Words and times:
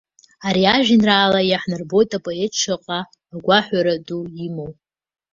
Ари 0.47 0.63
ажәеинраала 0.75 1.41
иаҳнарбоит 1.45 2.11
апоет 2.17 2.51
шаҟа 2.61 2.99
агәаҳәара 3.33 3.95
ду 4.05 4.19
имоу. 4.45 4.71